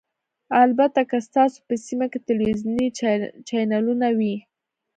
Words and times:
البته 0.63 1.01
که 1.09 1.17
ستاسو 1.27 1.59
په 1.67 1.73
سیمه 1.85 2.07
کې 2.11 2.19
تلویزیوني 2.27 2.87
چینلونه 3.47 4.07
وي 4.17 4.35